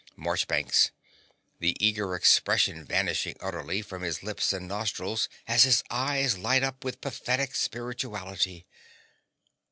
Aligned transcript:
MARCHBANKS 0.15 0.89
(the 1.59 1.77
eager 1.79 2.15
expression 2.15 2.83
vanishing 2.85 3.35
utterly 3.39 3.83
from 3.83 4.01
his 4.01 4.23
lips 4.23 4.51
and 4.51 4.67
nostrils 4.67 5.29
as 5.47 5.61
his 5.61 5.83
eyes 5.91 6.39
light 6.39 6.63
up 6.63 6.83
with 6.83 7.01
pathetic 7.01 7.53
spirituality). 7.53 8.65